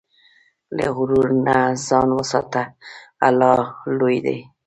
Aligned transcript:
له 0.77 0.85
غرور 0.95 1.27
نه 1.45 1.57
ځان 1.87 2.09
وساته، 2.19 2.61
الله 3.27 3.61
لوی 3.99 4.17
دی. 4.25 4.37